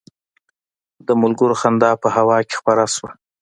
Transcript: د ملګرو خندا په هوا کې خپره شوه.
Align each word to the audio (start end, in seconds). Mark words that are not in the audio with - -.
د 1.07 1.09
ملګرو 1.21 1.55
خندا 1.61 1.91
په 2.03 2.07
هوا 2.15 2.37
کې 2.47 2.53
خپره 2.59 2.83
شوه. 2.95 3.09